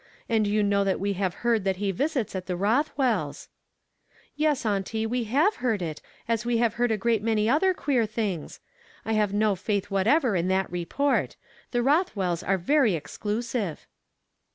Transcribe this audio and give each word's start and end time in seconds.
And 0.27 0.47
you 0.47 0.63
know 0.63 0.83
that 0.83 0.99
we 0.99 1.13
have 1.13 1.35
heard 1.45 1.63
that 1.63 1.75
he 1.75 1.91
visits 1.91 2.35
at 2.35 2.47
the 2.47 2.55
He 2.57 2.63
fch 2.63 2.87
wells'."" 2.97 3.49
Yes, 4.35 4.65
auntie, 4.65 5.05
we 5.05 5.25
have 5.25 5.57
heard 5.57 5.83
it, 5.83 6.01
as 6.27 6.43
we 6.43 6.57
have 6.57 6.73
heard 6.73 6.89
a 6.89 6.97
great 6.97 7.21
many 7.21 7.45
otlier 7.45 7.75
queer 7.75 8.07
things. 8.07 8.61
I 9.05 9.13
have 9.13 9.31
no 9.31 9.55
faith 9.55 9.91
whatever 9.91 10.35
in 10.35 10.47
that 10.47 10.71
report; 10.71 11.35
the 11.69 11.83
Ilothwells 11.83 12.41
are 12.47 12.57
very 12.57 12.95
exclusive." 12.95 13.85